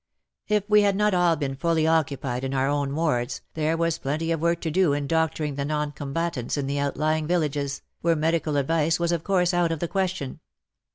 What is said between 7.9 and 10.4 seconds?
where medical advice was of course out of the question.